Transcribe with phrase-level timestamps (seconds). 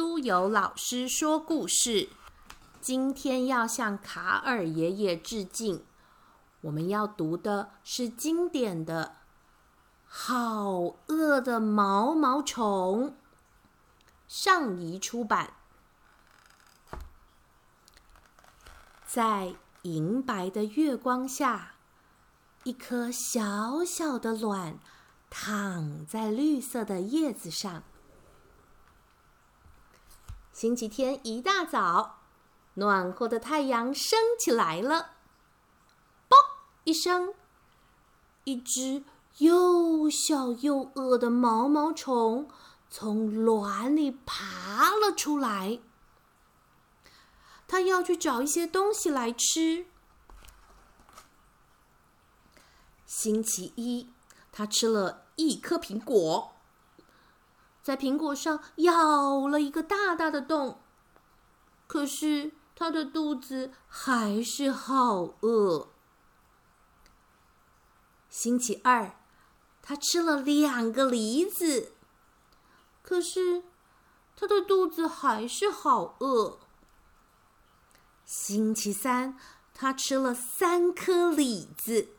[0.00, 2.08] 苏有老师说故事。
[2.80, 5.84] 今天要向卡尔爷爷致敬。
[6.62, 9.04] 我们要读的是经典的
[10.06, 13.10] 《好饿的毛毛虫》，
[14.26, 15.52] 上仪出版。
[19.06, 21.74] 在银白的月光下，
[22.64, 24.78] 一颗小小的卵
[25.28, 27.82] 躺在绿色的叶子上。
[30.52, 32.18] 星期天一大早，
[32.74, 35.12] 暖和的太阳升起来了。
[36.28, 36.36] 啵
[36.84, 37.34] 一声，
[38.44, 39.04] 一只
[39.38, 42.48] 又小又饿的毛毛虫
[42.90, 45.80] 从卵里爬了出来。
[47.66, 49.86] 它要去找一些东西来吃。
[53.06, 54.10] 星期一，
[54.52, 56.56] 它吃了一颗苹果。
[57.82, 60.80] 在苹果上咬了一个大大的洞，
[61.86, 65.88] 可是他的肚子还是好饿。
[68.28, 69.16] 星期二，
[69.82, 71.92] 他吃了两个梨子，
[73.02, 73.64] 可是
[74.36, 76.58] 他的肚子还是好饿。
[78.24, 79.36] 星期三，
[79.74, 82.10] 他吃了三颗李子，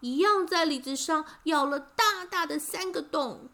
[0.00, 3.48] 一样在李子上咬了大大的三个洞。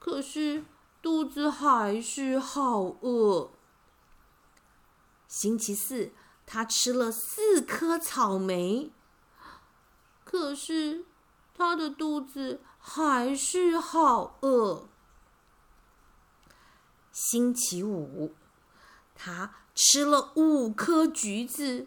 [0.00, 0.64] 可是
[1.00, 3.50] 肚子还是好饿。
[5.28, 6.10] 星期四，
[6.44, 8.90] 他吃了四颗草莓，
[10.24, 11.04] 可是
[11.54, 14.88] 他的肚子还是好饿。
[17.12, 18.34] 星期五，
[19.14, 21.86] 他吃了五颗橘子，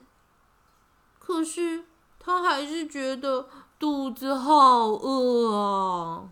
[1.17, 1.85] 可是
[2.19, 6.29] 他还是觉得肚子好饿啊。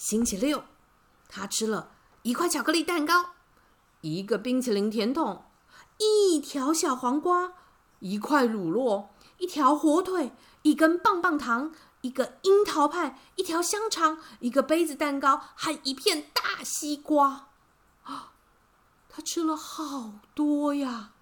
[0.00, 0.64] 星期六，
[1.28, 1.90] 他吃了
[2.22, 3.32] 一块巧克力蛋糕，
[4.00, 5.44] 一个冰淇淋甜筒，
[5.98, 7.52] 一条小黄瓜，
[7.98, 17.48] 一块乳酪，一条火腿，一根棒棒糖，一个樱桃派，一条香肠，一个杯子蛋糕，还一片大西瓜。
[18.04, 18.32] 啊，
[19.06, 21.12] 他吃了好多呀！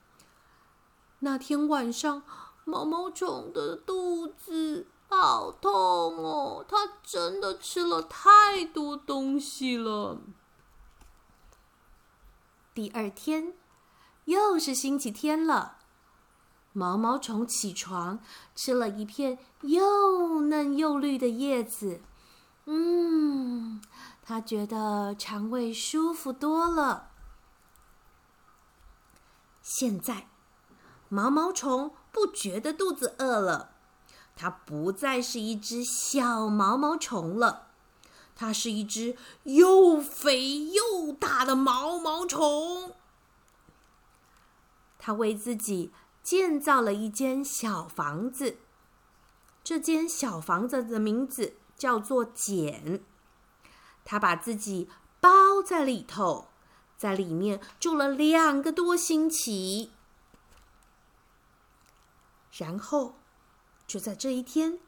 [1.18, 2.22] 那天晚上，
[2.64, 4.86] 毛毛虫的肚子。
[5.08, 5.70] 好痛
[6.18, 6.64] 哦！
[6.68, 10.18] 他真的吃了太多东西了。
[12.74, 13.54] 第二天，
[14.26, 15.78] 又是星期天了。
[16.74, 18.20] 毛毛虫起床，
[18.54, 22.02] 吃了一片又嫩又绿的叶子。
[22.66, 23.82] 嗯，
[24.22, 27.10] 他觉得肠胃舒服多了。
[29.62, 30.28] 现在，
[31.08, 33.77] 毛毛虫不觉得肚子饿了。
[34.40, 37.72] 它不再是一只小毛毛虫了，
[38.36, 42.94] 它是一只又肥又大的毛毛虫。
[44.96, 45.90] 它为自己
[46.22, 48.58] 建造了一间小房子，
[49.64, 53.02] 这间小房子的名字叫做“茧”。
[54.06, 54.88] 它把自己
[55.20, 56.46] 包在里头，
[56.96, 59.90] 在里面住了两个多星期，
[62.52, 63.17] 然后。
[63.88, 64.78] 就在这一天，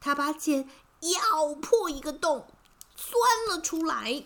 [0.00, 0.68] 他把茧
[1.00, 2.48] 咬破一个洞，
[2.96, 3.16] 钻
[3.48, 4.24] 了出来。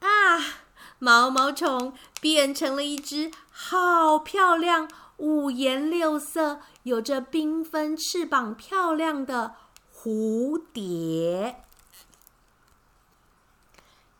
[0.00, 0.60] 啊，
[0.98, 9.56] 毛毛虫变成了一只好漂亮、五颜六色、有着缤纷翅膀、漂亮的
[9.94, 11.64] 蝴蝶。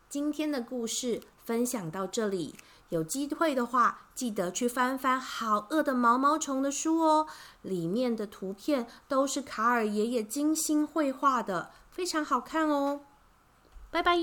[0.09, 2.55] 今天的故事分享到这里。
[2.89, 7.27] 有机会的话，记得去翻翻《好饿的毛毛虫》的书哦，
[7.61, 13.01] 里面的图片都是卡尔爷爷精心绘画的，非常好看哦。
[13.91, 14.17] 拜拜。